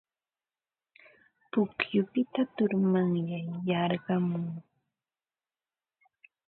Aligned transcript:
Pukyupita 1.51 2.41
turmanyay 2.55 3.45
yarqumun. 3.69 4.45